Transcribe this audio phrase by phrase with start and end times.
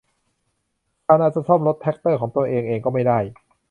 [1.05, 3.19] ชาวนาจะซ่อมรถแทรกเตอร์ของตัวเองเองก็ไม่ได้